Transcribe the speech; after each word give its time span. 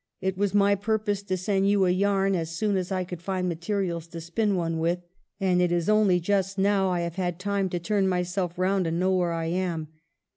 It 0.19 0.35
was 0.35 0.55
ly 0.55 0.73
purpose 0.73 1.21
to 1.21 1.37
send 1.37 1.69
you 1.69 1.85
a 1.85 1.91
yarn 1.91 2.33
as 2.35 2.49
soon 2.57 2.75
as 2.75 2.91
I 2.91 3.03
:ould 3.03 3.21
find 3.21 3.47
materials 3.47 4.07
to 4.07 4.19
spin 4.19 4.55
one 4.55 4.79
with. 4.79 5.03
And 5.39 5.61
it 5.61 5.71
is 5.71 5.89
only 5.89 6.19
just 6.19 6.57
now 6.57 6.89
I 6.89 7.01
have 7.01 7.17
had 7.17 7.37
time 7.37 7.69
to 7.69 7.77
turn 7.79 8.07
myself 8.07 8.57
round 8.57 8.87
and 8.87 8.99
know 8.99 9.11
where 9.15 9.31
I 9.31 9.45
am. 9.45 9.89